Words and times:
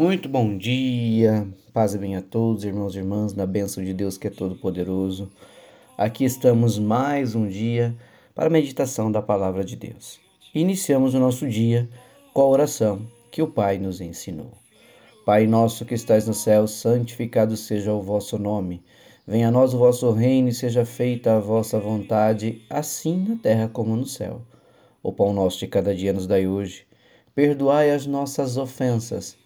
Muito 0.00 0.30
bom 0.30 0.56
dia, 0.56 1.46
paz 1.74 1.92
e 1.92 1.98
bem 1.98 2.16
a 2.16 2.22
todos, 2.22 2.64
irmãos 2.64 2.94
e 2.94 2.98
irmãs, 3.00 3.34
na 3.34 3.44
bênção 3.44 3.84
de 3.84 3.92
Deus 3.92 4.16
que 4.16 4.28
é 4.28 4.30
todo-poderoso. 4.30 5.30
Aqui 5.94 6.24
estamos 6.24 6.78
mais 6.78 7.34
um 7.34 7.46
dia 7.46 7.94
para 8.34 8.46
a 8.46 8.50
meditação 8.50 9.12
da 9.12 9.20
palavra 9.20 9.62
de 9.62 9.76
Deus. 9.76 10.18
Iniciamos 10.54 11.12
o 11.12 11.18
nosso 11.18 11.46
dia 11.46 11.86
com 12.32 12.40
a 12.40 12.48
oração 12.48 13.06
que 13.30 13.42
o 13.42 13.46
Pai 13.46 13.76
nos 13.76 14.00
ensinou. 14.00 14.52
Pai 15.26 15.46
nosso 15.46 15.84
que 15.84 15.92
estais 15.92 16.26
no 16.26 16.32
céu, 16.32 16.66
santificado 16.66 17.54
seja 17.54 17.92
o 17.92 18.00
vosso 18.00 18.38
nome. 18.38 18.82
Venha 19.26 19.48
a 19.48 19.52
nós 19.52 19.74
o 19.74 19.78
vosso 19.78 20.10
reino 20.12 20.48
e 20.48 20.54
seja 20.54 20.86
feita 20.86 21.36
a 21.36 21.40
vossa 21.40 21.78
vontade, 21.78 22.62
assim 22.70 23.22
na 23.28 23.36
terra 23.36 23.68
como 23.68 23.94
no 23.94 24.06
céu. 24.06 24.40
O 25.02 25.12
pão 25.12 25.34
nosso 25.34 25.58
de 25.58 25.66
cada 25.66 25.94
dia 25.94 26.14
nos 26.14 26.26
dai 26.26 26.46
hoje. 26.46 26.86
Perdoai 27.34 27.90
as 27.90 28.06
nossas 28.06 28.56
ofensas 28.56 29.38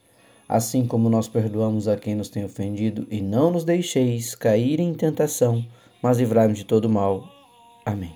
assim 0.48 0.86
como 0.86 1.08
nós 1.08 1.29
perdoamos 1.29 1.89
a 1.89 1.96
quem 1.96 2.14
nos 2.14 2.29
tem 2.29 2.44
ofendido, 2.44 3.07
e 3.11 3.21
não 3.21 3.50
nos 3.50 3.64
deixeis 3.64 4.35
cair 4.35 4.80
em 4.80 4.94
tentação, 4.94 5.64
mas 6.02 6.18
livrai-nos 6.18 6.58
de 6.58 6.64
todo 6.64 6.89
mal. 6.89 7.29
Amém. 7.85 8.14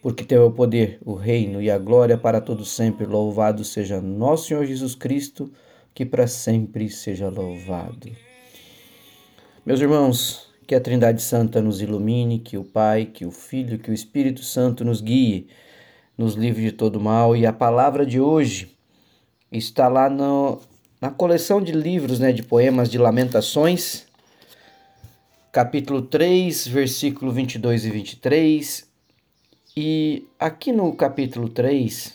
Porque 0.00 0.24
teu 0.24 0.42
é 0.42 0.44
o 0.44 0.52
poder, 0.52 1.00
o 1.04 1.14
reino 1.14 1.60
e 1.60 1.70
a 1.70 1.78
glória 1.78 2.16
para 2.16 2.40
todos 2.40 2.70
sempre. 2.70 3.04
Louvado 3.04 3.64
seja 3.64 4.00
nosso 4.00 4.48
Senhor 4.48 4.64
Jesus 4.64 4.94
Cristo, 4.94 5.50
que 5.92 6.06
para 6.06 6.26
sempre 6.26 6.88
seja 6.88 7.28
louvado. 7.28 8.10
Meus 9.66 9.80
irmãos, 9.80 10.48
que 10.66 10.74
a 10.74 10.80
Trindade 10.80 11.20
Santa 11.20 11.60
nos 11.60 11.80
ilumine, 11.80 12.38
que 12.38 12.56
o 12.56 12.62
Pai, 12.64 13.06
que 13.06 13.24
o 13.26 13.30
Filho, 13.30 13.78
que 13.78 13.90
o 13.90 13.94
Espírito 13.94 14.42
Santo 14.42 14.84
nos 14.84 15.00
guie, 15.00 15.48
nos 16.16 16.34
livre 16.34 16.62
de 16.62 16.72
todo 16.72 17.00
mal. 17.00 17.34
E 17.34 17.44
a 17.44 17.52
palavra 17.52 18.06
de 18.06 18.20
hoje 18.20 18.76
está 19.50 19.88
lá 19.88 20.08
no, 20.08 20.60
na 21.00 21.10
coleção 21.10 21.60
de 21.60 21.72
livros 21.72 22.18
né, 22.18 22.32
de 22.32 22.42
poemas 22.42 22.90
de 22.90 22.98
Lamentações, 22.98 24.06
capítulo 25.52 26.02
3, 26.02 26.66
versículo 26.66 27.30
22 27.30 27.84
e 27.84 27.90
23. 27.90 28.88
E 29.76 30.26
aqui 30.38 30.72
no 30.72 30.92
capítulo 30.94 31.48
3, 31.48 32.14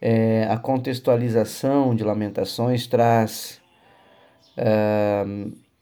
é, 0.00 0.46
a 0.48 0.56
contextualização 0.56 1.94
de 1.94 2.04
Lamentações 2.04 2.86
traz 2.86 3.60
é, 4.56 5.24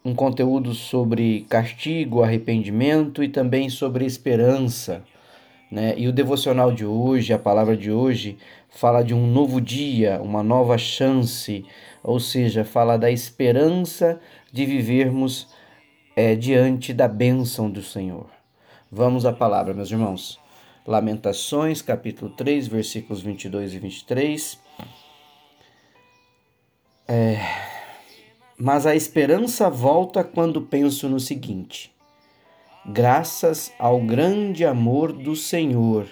um 0.03 0.15
conteúdo 0.15 0.73
sobre 0.73 1.47
castigo, 1.51 2.23
arrependimento 2.23 3.23
e 3.23 3.29
também 3.29 3.69
sobre 3.69 4.07
esperança. 4.07 5.03
Né? 5.71 5.95
E 5.97 6.09
o 6.09 6.13
devocional 6.13 6.73
de 6.73 6.85
hoje, 6.85 7.33
a 7.33 7.39
palavra 7.39 7.77
de 7.77 7.93
hoje, 7.93 8.37
fala 8.69 9.03
de 9.03 9.15
um 9.15 9.27
novo 9.27 9.61
dia, 9.61 10.21
uma 10.21 10.43
nova 10.43 10.77
chance, 10.77 11.65
ou 12.03 12.19
seja, 12.19 12.65
fala 12.65 12.97
da 12.97 13.11
esperança 13.11 14.21
de 14.53 14.67
vivermos 14.67 15.49
é, 16.17 16.35
diante 16.35 16.93
da 16.93 17.07
bênção 17.07 17.71
do 17.71 17.83
Senhor. 17.83 18.27
Vamos 18.91 19.25
à 19.25 19.33
palavra, 19.33 19.73
meus 19.73 19.91
irmãos. 19.93 20.41
Lamentações, 20.85 21.81
capítulo 21.81 22.33
3, 22.33 22.67
versículos 22.67 23.23
22 23.23 23.75
e 23.75 23.79
23. 23.79 24.59
É, 27.07 27.39
mas 28.59 28.87
a 28.87 28.97
esperança 28.97 29.71
volta 29.71 30.25
quando 30.25 30.63
penso 30.63 31.09
no 31.09 31.21
seguinte 31.21 31.93
graças 32.85 33.73
ao 33.79 34.01
grande 34.01 34.65
amor 34.65 35.13
do 35.13 35.37
Senhor, 35.37 36.07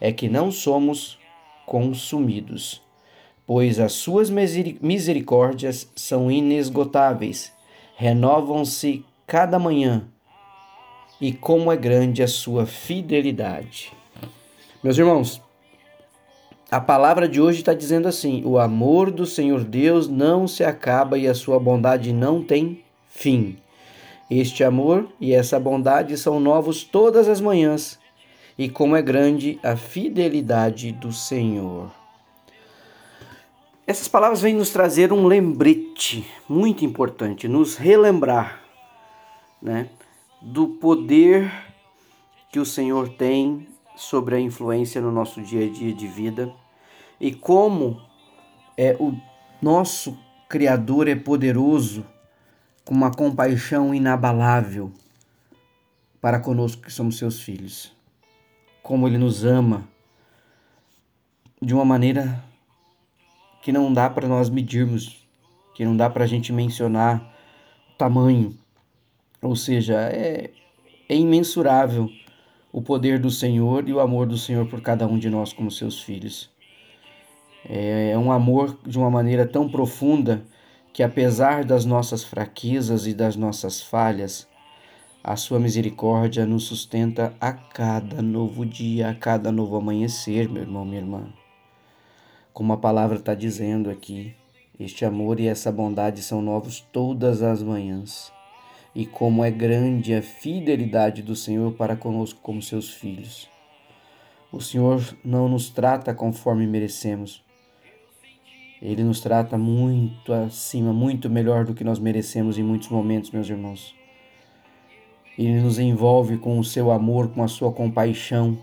é 0.00 0.12
que 0.12 0.28
não 0.28 0.50
somos 0.50 1.18
consumidos, 1.66 2.82
pois 3.46 3.78
as 3.78 3.92
suas 3.92 4.30
misericórdias 4.30 5.90
são 5.94 6.30
inesgotáveis, 6.30 7.52
renovam-se 7.96 9.04
cada 9.26 9.58
manhã, 9.58 10.06
e 11.20 11.32
como 11.32 11.70
é 11.70 11.76
grande 11.76 12.22
a 12.22 12.28
sua 12.28 12.66
fidelidade. 12.66 13.92
Meus 14.82 14.98
irmãos, 14.98 15.40
a 16.68 16.80
palavra 16.80 17.28
de 17.28 17.40
hoje 17.40 17.60
está 17.60 17.72
dizendo 17.72 18.08
assim: 18.08 18.42
o 18.44 18.58
amor 18.58 19.10
do 19.10 19.24
Senhor 19.24 19.62
Deus 19.62 20.08
não 20.08 20.48
se 20.48 20.64
acaba 20.64 21.16
e 21.16 21.28
a 21.28 21.34
sua 21.34 21.60
bondade 21.60 22.12
não 22.12 22.42
tem 22.42 22.82
fim. 23.08 23.58
Este 24.34 24.64
amor 24.64 25.12
e 25.20 25.34
essa 25.34 25.60
bondade 25.60 26.16
são 26.16 26.40
novos 26.40 26.82
todas 26.82 27.28
as 27.28 27.38
manhãs, 27.38 27.98
e 28.56 28.66
como 28.66 28.96
é 28.96 29.02
grande 29.02 29.60
a 29.62 29.76
fidelidade 29.76 30.90
do 30.90 31.12
Senhor. 31.12 31.90
Essas 33.86 34.08
palavras 34.08 34.40
vêm 34.40 34.54
nos 34.54 34.70
trazer 34.70 35.12
um 35.12 35.26
lembrete 35.26 36.26
muito 36.48 36.82
importante, 36.82 37.46
nos 37.46 37.76
relembrar 37.76 38.62
né, 39.60 39.90
do 40.40 40.66
poder 40.66 41.52
que 42.50 42.58
o 42.58 42.64
Senhor 42.64 43.10
tem 43.10 43.68
sobre 43.94 44.36
a 44.36 44.40
influência 44.40 44.98
no 45.02 45.12
nosso 45.12 45.42
dia 45.42 45.66
a 45.66 45.70
dia 45.70 45.92
de 45.92 46.06
vida 46.06 46.50
e 47.20 47.34
como 47.34 48.00
é 48.78 48.96
o 48.98 49.12
nosso 49.60 50.18
Criador 50.48 51.06
é 51.06 51.14
poderoso 51.14 52.06
com 52.84 52.94
uma 52.94 53.10
compaixão 53.10 53.94
inabalável 53.94 54.92
para 56.20 56.40
conosco 56.40 56.82
que 56.82 56.92
somos 56.92 57.18
seus 57.18 57.40
filhos. 57.40 57.92
Como 58.82 59.06
ele 59.06 59.18
nos 59.18 59.44
ama 59.44 59.88
de 61.60 61.74
uma 61.74 61.84
maneira 61.84 62.42
que 63.62 63.72
não 63.72 63.92
dá 63.92 64.10
para 64.10 64.26
nós 64.26 64.50
medirmos, 64.50 65.24
que 65.74 65.84
não 65.84 65.96
dá 65.96 66.10
para 66.10 66.24
a 66.24 66.26
gente 66.26 66.52
mencionar 66.52 67.32
tamanho. 67.96 68.56
Ou 69.40 69.54
seja, 69.54 69.94
é, 70.12 70.50
é 71.08 71.16
imensurável 71.16 72.10
o 72.72 72.82
poder 72.82 73.18
do 73.18 73.30
Senhor 73.30 73.88
e 73.88 73.92
o 73.92 74.00
amor 74.00 74.26
do 74.26 74.36
Senhor 74.36 74.66
por 74.66 74.80
cada 74.80 75.06
um 75.06 75.18
de 75.18 75.30
nós 75.30 75.52
como 75.52 75.70
seus 75.70 76.02
filhos. 76.02 76.50
É, 77.68 78.10
é 78.10 78.18
um 78.18 78.32
amor 78.32 78.76
de 78.84 78.98
uma 78.98 79.10
maneira 79.10 79.46
tão 79.46 79.68
profunda 79.68 80.44
que, 80.92 81.02
apesar 81.02 81.64
das 81.64 81.84
nossas 81.84 82.22
fraquezas 82.22 83.06
e 83.06 83.14
das 83.14 83.34
nossas 83.34 83.80
falhas, 83.80 84.46
a 85.24 85.36
sua 85.36 85.58
misericórdia 85.58 86.44
nos 86.44 86.64
sustenta 86.64 87.32
a 87.40 87.52
cada 87.52 88.20
novo 88.20 88.66
dia, 88.66 89.08
a 89.08 89.14
cada 89.14 89.50
novo 89.50 89.76
amanhecer, 89.76 90.48
meu 90.48 90.62
irmão, 90.62 90.84
minha 90.84 91.00
irmã. 91.00 91.32
Como 92.52 92.72
a 92.72 92.76
palavra 92.76 93.16
está 93.16 93.34
dizendo 93.34 93.88
aqui, 93.88 94.34
este 94.78 95.04
amor 95.04 95.38
e 95.38 95.46
essa 95.46 95.70
bondade 95.70 96.22
são 96.22 96.42
novos 96.42 96.80
todas 96.92 97.40
as 97.40 97.62
manhãs. 97.62 98.32
E 98.94 99.06
como 99.06 99.42
é 99.42 99.50
grande 99.50 100.12
a 100.12 100.20
fidelidade 100.20 101.22
do 101.22 101.34
Senhor 101.34 101.72
para 101.72 101.96
conosco 101.96 102.40
como 102.42 102.60
seus 102.60 102.90
filhos. 102.90 103.48
O 104.50 104.60
Senhor 104.60 105.02
não 105.24 105.48
nos 105.48 105.70
trata 105.70 106.12
conforme 106.12 106.66
merecemos, 106.66 107.42
ele 108.82 109.04
nos 109.04 109.20
trata 109.20 109.56
muito 109.56 110.32
acima, 110.32 110.92
muito 110.92 111.30
melhor 111.30 111.64
do 111.64 111.72
que 111.72 111.84
nós 111.84 112.00
merecemos 112.00 112.58
em 112.58 112.64
muitos 112.64 112.88
momentos, 112.88 113.30
meus 113.30 113.48
irmãos. 113.48 113.94
Ele 115.38 115.60
nos 115.60 115.78
envolve 115.78 116.36
com 116.36 116.58
o 116.58 116.64
seu 116.64 116.90
amor, 116.90 117.28
com 117.28 117.44
a 117.44 117.48
sua 117.48 117.70
compaixão, 117.70 118.58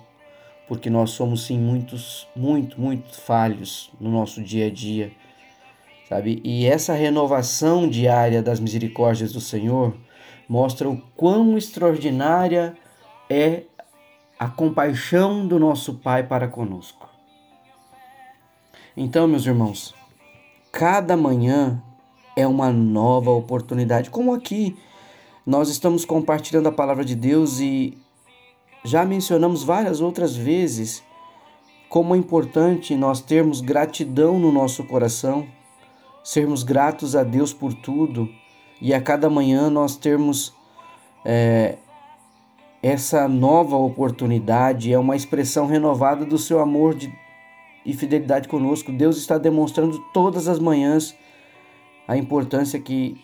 porque 0.68 0.90
nós 0.90 1.12
somos 1.12 1.46
sim 1.46 1.58
muitos, 1.58 2.28
muito, 2.36 2.80
muito 2.80 3.16
falhos 3.22 3.90
no 3.98 4.12
nosso 4.12 4.44
dia 4.44 4.68
a 4.68 4.70
dia, 4.70 5.10
sabe? 6.10 6.42
E 6.44 6.66
essa 6.66 6.94
renovação 6.94 7.88
diária 7.88 8.44
das 8.44 8.60
misericórdias 8.60 9.32
do 9.32 9.40
Senhor 9.40 9.96
mostra 10.50 10.90
o 10.90 11.02
quão 11.16 11.58
extraordinária 11.58 12.76
é 13.30 13.64
a 14.38 14.50
compaixão 14.50 15.48
do 15.48 15.58
nosso 15.58 15.94
Pai 15.94 16.24
para 16.24 16.50
conosco. 16.50 17.10
Então, 18.98 19.26
meus 19.26 19.46
irmãos, 19.46 19.96
Cada 20.72 21.18
manhã 21.18 21.82
é 22.36 22.46
uma 22.48 22.72
nova 22.72 23.32
oportunidade. 23.32 24.10
Como 24.10 24.34
aqui 24.34 24.78
nós 25.46 25.70
estamos 25.70 26.06
compartilhando 26.06 26.68
a 26.68 26.72
palavra 26.72 27.04
de 27.04 27.16
Deus 27.16 27.60
e 27.60 27.98
já 28.84 29.04
mencionamos 29.04 29.64
várias 29.64 30.00
outras 30.00 30.36
vezes 30.36 31.04
como 31.90 32.14
é 32.14 32.18
importante 32.18 32.96
nós 32.96 33.20
termos 33.20 33.62
gratidão 33.62 34.38
no 34.38 34.52
nosso 34.52 34.84
coração, 34.84 35.48
sermos 36.24 36.62
gratos 36.62 37.16
a 37.16 37.24
Deus 37.24 37.52
por 37.52 37.74
tudo 37.74 38.30
e 38.80 38.94
a 38.94 39.02
cada 39.02 39.28
manhã 39.28 39.72
nós 39.72 39.98
termos 39.98 40.54
é, 41.26 41.78
essa 42.82 43.28
nova 43.28 43.76
oportunidade, 43.76 44.94
é 44.94 45.00
uma 45.00 45.16
expressão 45.16 45.66
renovada 45.66 46.24
do 46.24 46.38
seu 46.38 46.60
amor 46.60 46.94
de 46.94 47.12
e 47.86 47.94
fidelidade 47.94 48.48
conosco. 48.48 48.92
Deus 48.92 49.18
está 49.18 49.38
demonstrando 49.38 50.00
todas 50.14 50.48
as 50.48 50.60
manhãs 50.60 51.16
a 52.08 52.18
importância 52.18 52.80
que 52.80 53.20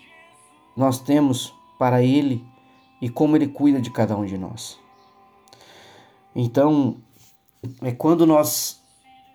nós 0.75 0.99
temos 0.99 1.53
para 1.79 2.03
Ele 2.03 2.43
e 3.01 3.09
como 3.09 3.35
Ele 3.35 3.47
cuida 3.47 3.81
de 3.81 3.91
cada 3.91 4.15
um 4.15 4.25
de 4.25 4.37
nós. 4.37 4.79
Então, 6.35 6.97
é 7.81 7.91
quando 7.91 8.25
nós 8.25 8.81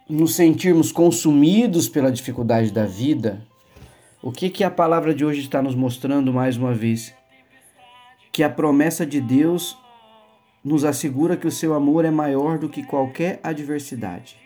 nos 0.08 0.34
sentirmos 0.34 0.92
consumidos 0.92 1.88
pela 1.88 2.10
dificuldade 2.10 2.70
da 2.72 2.84
vida, 2.84 3.46
O 4.22 4.30
que, 4.30 4.50
que 4.50 4.62
a 4.62 4.70
palavra 4.70 5.14
de 5.14 5.24
hoje 5.24 5.40
está 5.40 5.62
nos 5.62 5.74
mostrando 5.74 6.30
mais 6.30 6.54
uma 6.58 6.74
vez? 6.74 7.14
Que 8.30 8.42
a 8.42 8.50
promessa 8.50 9.06
de 9.06 9.18
Deus 9.18 9.78
nos 10.62 10.84
assegura 10.84 11.38
que 11.38 11.46
o 11.46 11.50
seu 11.50 11.72
amor 11.72 12.04
é 12.04 12.10
maior 12.10 12.58
do 12.58 12.68
que 12.68 12.82
qualquer 12.82 13.40
adversidade. 13.42 14.36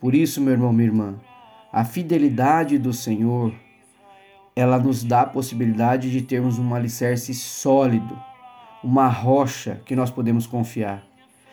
Por 0.00 0.14
isso, 0.14 0.40
meu 0.40 0.54
irmão, 0.54 0.72
minha 0.72 0.88
irmã, 0.88 1.14
a 1.70 1.84
fidelidade 1.84 2.78
do 2.78 2.90
Senhor, 2.90 3.52
ela 4.56 4.78
nos 4.78 5.04
dá 5.04 5.20
a 5.20 5.26
possibilidade 5.26 6.10
de 6.10 6.22
termos 6.22 6.58
um 6.58 6.74
alicerce 6.74 7.34
sólido, 7.34 8.18
uma 8.82 9.08
rocha 9.08 9.82
que 9.84 9.94
nós 9.94 10.10
podemos 10.10 10.46
confiar. 10.46 11.06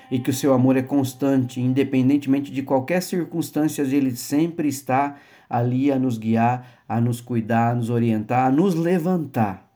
E 0.10 0.18
que 0.18 0.30
o 0.30 0.34
seu 0.34 0.54
amor 0.54 0.78
é 0.78 0.82
constante, 0.82 1.60
independentemente 1.60 2.50
de 2.50 2.64
qualquer 2.64 3.02
circunstância, 3.02 3.82
ele 3.82 4.16
sempre 4.16 4.70
está 4.70 5.18
ali 5.50 5.92
a 5.92 6.00
nos 6.00 6.18
guiar, 6.18 6.66
a 6.88 7.02
nos 7.02 7.20
cuidar, 7.20 7.72
a 7.72 7.76
nos 7.76 7.90
orientar, 7.90 8.48
a 8.48 8.52
nos 8.52 8.74
levantar. 8.76 9.70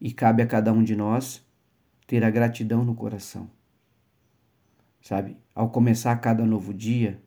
E 0.00 0.12
cabe 0.12 0.42
a 0.42 0.46
cada 0.46 0.72
um 0.72 0.84
de 0.84 0.94
nós 0.94 1.44
ter 2.06 2.22
a 2.22 2.30
gratidão 2.30 2.84
no 2.84 2.94
coração. 2.94 3.55
Sabe? 5.06 5.36
Ao 5.54 5.70
começar 5.70 6.16
cada 6.16 6.44
novo 6.44 6.74
dia, 6.74 7.22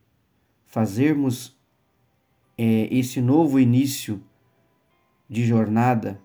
fazermos 0.66 1.58
é, 2.58 2.94
esse 2.94 3.22
novo 3.22 3.58
início 3.58 4.22
de 5.30 5.46
jornada 5.46 6.20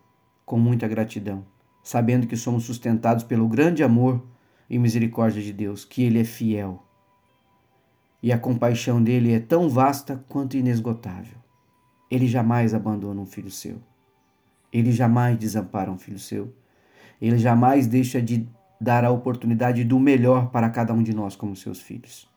com 0.45 0.59
muita 0.59 0.89
gratidão, 0.89 1.47
sabendo 1.81 2.27
que 2.27 2.37
somos 2.37 2.65
sustentados 2.65 3.23
pelo 3.23 3.49
grande 3.49 3.85
amor 3.85 4.27
e 4.69 4.81
misericórdia 4.81 5.41
de 5.41 5.53
Deus, 5.53 5.85
que 5.85 6.03
Ele 6.03 6.19
é 6.19 6.25
fiel. 6.25 6.85
E 8.21 8.33
a 8.33 8.39
compaixão 8.39 9.01
dele 9.01 9.33
é 9.33 9.39
tão 9.39 9.69
vasta 9.69 10.25
quanto 10.29 10.56
inesgotável. 10.56 11.39
Ele 12.11 12.27
jamais 12.27 12.75
abandona 12.75 13.21
um 13.21 13.27
filho 13.27 13.53
seu. 13.53 13.81
Ele 14.73 14.91
jamais 14.91 15.39
desampara 15.39 15.89
um 15.89 15.99
filho 15.99 16.19
seu. 16.19 16.53
Ele 17.23 17.39
jamais 17.39 17.87
deixa 17.87 18.21
de 18.21 18.45
dar 18.85 19.05
a 19.05 19.11
oportunidade 19.11 19.83
do 19.83 19.99
melhor 19.99 20.51
para 20.51 20.69
cada 20.69 20.93
um 20.93 21.03
de 21.03 21.15
nós 21.15 21.35
como 21.35 21.57
seus 21.57 21.81
filhos. 21.81 22.29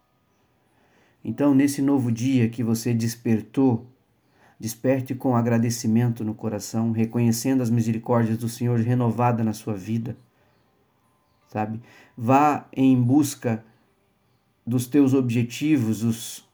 Então, 1.23 1.53
nesse 1.53 1.81
novo 1.81 2.09
dia 2.09 2.47
que 2.47 2.63
você 2.63 2.93
despertou, 2.93 3.85
desperte 4.57 5.13
com 5.13 5.35
agradecimento 5.35 6.23
no 6.23 6.33
coração, 6.33 6.91
reconhecendo 6.91 7.61
as 7.61 7.69
misericórdias 7.69 8.37
do 8.37 8.47
Senhor 8.47 8.79
renovada 8.79 9.43
na 9.43 9.51
sua 9.51 9.75
vida. 9.75 10.15
Sabe? 11.49 11.81
Vá 12.17 12.65
em 12.73 12.99
busca 12.99 13.63
dos 14.65 14.87
teus 14.87 15.13
objetivos, 15.13 16.01
os 16.01 16.47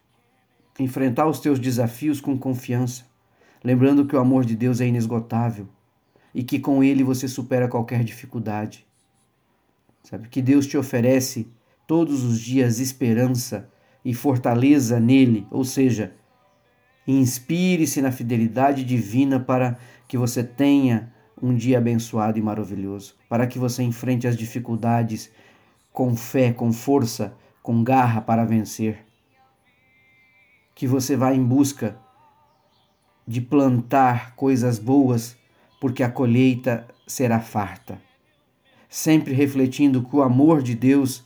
enfrentar 0.80 1.28
os 1.28 1.40
teus 1.40 1.60
desafios 1.60 2.20
com 2.20 2.36
confiança, 2.36 3.06
lembrando 3.64 4.08
que 4.08 4.16
o 4.16 4.20
amor 4.20 4.44
de 4.44 4.56
Deus 4.56 4.82
é 4.82 4.88
inesgotável 4.88 5.68
e 6.34 6.44
que 6.44 6.60
com 6.60 6.84
ele 6.84 7.04
você 7.04 7.28
supera 7.28 7.68
qualquer 7.68 8.04
dificuldade. 8.04 8.88
Sabe 10.04 10.28
que 10.28 10.42
Deus 10.42 10.68
te 10.68 10.78
oferece 10.78 11.48
todos 11.88 12.24
os 12.24 12.40
dias 12.40 12.80
esperança 12.80 13.70
e 14.04 14.14
fortaleza 14.14 15.00
nele, 15.00 15.48
ou 15.50 15.64
seja, 15.64 16.14
inspire-se 17.08 18.02
na 18.02 18.12
fidelidade 18.12 18.84
divina 18.84 19.40
para 19.40 19.78
que 20.08 20.18
você 20.18 20.44
tenha 20.44 21.12
um 21.42 21.56
dia 21.56 21.78
abençoado 21.78 22.38
e 22.38 22.42
maravilhoso, 22.42 23.16
para 23.30 23.48
que 23.48 23.58
você 23.58 23.82
enfrente 23.82 24.28
as 24.28 24.36
dificuldades 24.36 25.32
com 25.92 26.16
fé, 26.16 26.52
com 26.52 26.74
força, 26.74 27.34
com 27.62 27.82
garra 27.82 28.22
para 28.22 28.46
vencer. 28.46 29.06
Que 30.76 30.86
você 30.86 31.16
vá 31.16 31.34
em 31.34 31.44
busca 31.44 31.98
de 33.26 33.40
plantar 33.40 34.36
coisas 34.36 34.80
boas 34.80 35.38
porque 35.80 36.04
a 36.04 36.10
colheita 36.10 36.88
será 37.08 37.40
farta. 37.40 38.02
Sempre 38.94 39.34
refletindo 39.34 40.04
que 40.04 40.16
o 40.16 40.22
amor 40.22 40.62
de 40.62 40.76
Deus 40.76 41.24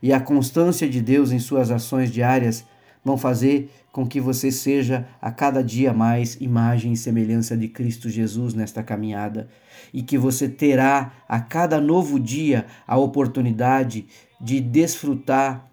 e 0.00 0.12
a 0.12 0.20
constância 0.20 0.88
de 0.88 1.02
Deus 1.02 1.32
em 1.32 1.40
suas 1.40 1.68
ações 1.68 2.12
diárias 2.12 2.64
vão 3.04 3.18
fazer 3.18 3.72
com 3.90 4.06
que 4.06 4.20
você 4.20 4.52
seja 4.52 5.04
a 5.20 5.32
cada 5.32 5.60
dia 5.60 5.92
mais 5.92 6.36
imagem 6.40 6.92
e 6.92 6.96
semelhança 6.96 7.56
de 7.56 7.66
Cristo 7.66 8.08
Jesus 8.08 8.54
nesta 8.54 8.84
caminhada 8.84 9.48
e 9.92 10.00
que 10.00 10.16
você 10.16 10.48
terá 10.48 11.12
a 11.28 11.40
cada 11.40 11.80
novo 11.80 12.20
dia 12.20 12.66
a 12.86 12.96
oportunidade 12.96 14.06
de 14.40 14.60
desfrutar 14.60 15.68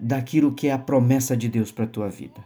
daquilo 0.00 0.52
que 0.52 0.66
é 0.66 0.72
a 0.72 0.78
promessa 0.78 1.36
de 1.36 1.48
Deus 1.48 1.70
para 1.70 1.84
a 1.84 1.88
tua 1.88 2.08
vida. 2.08 2.42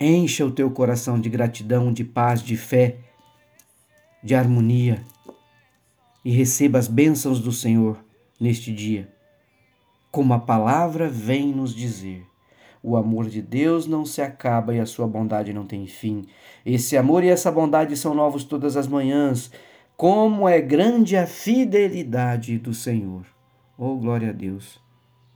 Encha 0.00 0.46
o 0.46 0.52
teu 0.52 0.70
coração 0.70 1.20
de 1.20 1.28
gratidão, 1.28 1.92
de 1.92 2.04
paz, 2.04 2.40
de 2.44 2.56
fé, 2.56 2.98
de 4.22 4.36
harmonia 4.36 5.04
e 6.24 6.30
receba 6.30 6.78
as 6.78 6.88
bênçãos 6.88 7.40
do 7.40 7.52
Senhor 7.52 7.98
neste 8.38 8.72
dia. 8.72 9.08
Como 10.10 10.34
a 10.34 10.38
palavra 10.38 11.08
vem 11.08 11.52
nos 11.52 11.74
dizer, 11.74 12.26
o 12.82 12.96
amor 12.96 13.28
de 13.28 13.42
Deus 13.42 13.86
não 13.86 14.04
se 14.04 14.22
acaba 14.22 14.74
e 14.74 14.80
a 14.80 14.86
sua 14.86 15.06
bondade 15.06 15.52
não 15.52 15.66
tem 15.66 15.86
fim. 15.86 16.24
Esse 16.64 16.96
amor 16.96 17.22
e 17.22 17.28
essa 17.28 17.50
bondade 17.50 17.96
são 17.96 18.14
novos 18.14 18.42
todas 18.44 18.76
as 18.76 18.86
manhãs. 18.86 19.50
Como 19.96 20.48
é 20.48 20.60
grande 20.60 21.16
a 21.16 21.26
fidelidade 21.26 22.58
do 22.58 22.72
Senhor. 22.72 23.26
Oh, 23.76 23.96
glória 23.96 24.30
a 24.30 24.32
Deus. 24.32 24.80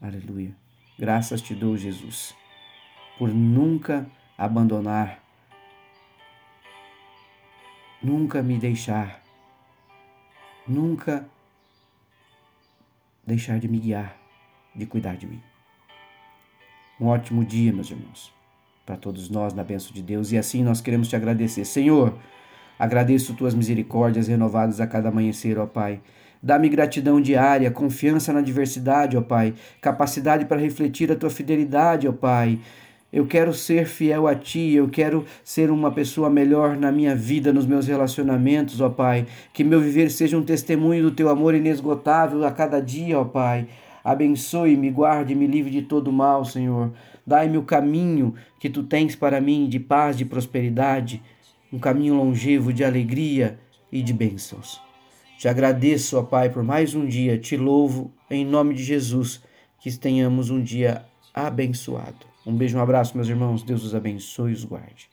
Aleluia. 0.01 0.55
Graças 0.99 1.43
te 1.43 1.55
dou, 1.57 1.77
Jesus, 1.77 2.37
por 3.19 3.29
nunca 3.29 4.07
abandonar, 4.39 5.21
nunca 8.01 8.41
me 8.41 8.59
deixar, 8.59 9.24
nunca 10.67 11.25
deixar 13.27 13.59
de 13.59 13.69
me 13.69 13.79
guiar, 13.79 14.17
de 14.75 14.87
cuidar 14.87 15.17
de 15.17 15.27
mim. 15.27 15.41
Um 17.01 17.07
ótimo 17.07 17.45
dia, 17.45 17.73
meus 17.73 17.91
irmãos, 17.91 18.33
para 18.87 18.97
todos 18.97 19.29
nós, 19.29 19.53
na 19.53 19.65
bênção 19.65 19.93
de 19.93 20.03
Deus, 20.03 20.33
e 20.33 20.39
assim 20.39 20.63
nós 20.63 20.81
queremos 20.81 21.09
te 21.09 21.17
agradecer. 21.17 21.65
Senhor, 21.65 22.17
agradeço 22.79 23.35
tuas 23.35 23.55
misericórdias 23.55 24.29
renovadas 24.29 24.81
a 24.81 24.87
cada 24.87 25.09
amanhecer, 25.09 25.59
ó 25.59 25.67
Pai. 25.67 26.01
Dá-me 26.43 26.69
gratidão 26.69 27.21
diária, 27.21 27.71
confiança 27.71 28.33
na 28.33 28.43
diversidade, 28.43 29.17
ó 29.17 29.23
Pai, 29.23 29.55
capacidade 29.81 30.45
para 30.45 30.61
refletir 30.61 31.11
a 31.11 31.17
tua 31.17 31.31
fidelidade, 31.31 32.07
ó 32.07 32.13
Pai. 32.13 32.61
Eu 33.15 33.29
quero 33.29 33.55
ser 33.55 33.87
fiel 33.87 34.27
a 34.27 34.35
Ti, 34.35 34.73
eu 34.73 34.89
quero 34.89 35.25
ser 35.45 35.71
uma 35.71 35.93
pessoa 35.93 36.29
melhor 36.29 36.77
na 36.77 36.91
minha 36.91 37.15
vida, 37.15 37.53
nos 37.53 37.65
meus 37.65 37.87
relacionamentos, 37.87 38.81
ó 38.81 38.91
Pai. 38.91 39.25
Que 39.53 39.63
meu 39.63 39.81
viver 39.81 40.11
seja 40.11 40.37
um 40.37 40.43
testemunho 40.43 41.05
do 41.05 41.11
Teu 41.13 41.29
amor 41.29 41.55
inesgotável 41.55 42.45
a 42.45 42.51
cada 42.51 42.81
dia, 42.81 43.17
ó 43.21 43.25
Pai. 43.25 43.69
Abençoe-me, 44.03 44.91
guarde, 44.91 45.33
me 45.33 45.47
livre 45.47 45.71
de 45.71 45.83
todo 45.83 46.11
mal, 46.11 46.45
Senhor. 46.45 46.93
Dai-me 47.25 47.57
o 47.57 47.63
caminho 47.63 48.35
que 48.59 48.69
Tu 48.69 48.83
tens 48.83 49.15
para 49.15 49.41
mim 49.41 49.69
de 49.69 49.79
paz, 49.79 50.17
de 50.17 50.25
prosperidade, 50.25 51.23
um 51.73 51.79
caminho 51.79 52.17
longevo 52.17 52.73
de 52.73 52.83
alegria 52.83 53.61
e 53.93 54.03
de 54.03 54.13
bênçãos. 54.13 54.81
Te 55.39 55.47
agradeço, 55.47 56.19
ó 56.19 56.25
Pai, 56.25 56.51
por 56.51 56.65
mais 56.65 56.97
um 56.97 57.07
dia. 57.07 57.39
Te 57.39 57.57
louvo 57.57 58.13
em 58.29 58.45
nome 58.45 58.75
de 58.75 58.83
Jesus. 58.83 59.41
Que 59.79 59.97
tenhamos 59.97 60.51
um 60.51 60.61
dia 60.61 61.05
abençoado. 61.33 62.34
Um 62.47 62.57
beijo, 62.57 62.77
um 62.79 62.81
abraço, 62.81 63.17
meus 63.17 63.29
irmãos. 63.29 63.63
Deus 63.63 63.85
os 63.85 63.95
abençoe 63.95 64.51
e 64.53 64.55
os 64.55 64.65
guarde. 64.65 65.11